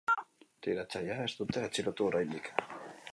Tiratzailea 0.67 1.19
ez 1.27 1.35
dute 1.41 1.65
atxilotu 1.67 2.09
oraindik. 2.11 2.51